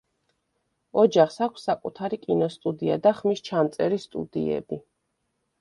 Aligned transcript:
ოჯახს 1.01 1.35
აქვს 1.47 1.67
საკუთარი 1.69 2.19
კინოსტუდია 2.23 2.97
და 3.07 3.15
ხმის 3.21 3.47
ჩამწერი 3.51 4.01
სტუდიები. 4.07 4.85